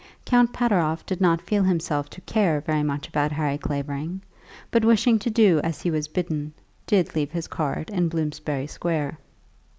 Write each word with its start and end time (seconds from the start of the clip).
Count 0.25 0.51
Pateroff 0.51 1.05
did 1.05 1.21
not 1.21 1.43
feel 1.43 1.61
himself 1.61 2.09
to 2.09 2.21
care 2.21 2.59
very 2.59 2.81
much 2.81 3.07
about 3.07 3.31
Harry 3.33 3.59
Clavering, 3.59 4.21
but 4.71 4.83
wishing 4.83 5.19
to 5.19 5.29
do 5.29 5.61
as 5.63 5.83
he 5.83 5.91
was 5.91 6.07
bidden, 6.07 6.53
did 6.87 7.13
leave 7.13 7.29
his 7.33 7.45
card 7.47 7.91
in 7.91 8.09
Bloomsbury 8.09 8.65
Square. 8.65 9.19